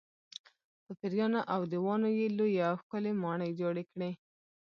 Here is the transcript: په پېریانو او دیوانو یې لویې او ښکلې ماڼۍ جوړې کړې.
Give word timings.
په 0.83 0.91
پېریانو 0.99 1.41
او 1.53 1.61
دیوانو 1.71 2.09
یې 2.19 2.27
لویې 2.37 2.61
او 2.69 2.75
ښکلې 2.81 3.11
ماڼۍ 3.21 3.51
جوړې 3.59 3.83
کړې. 3.91 4.09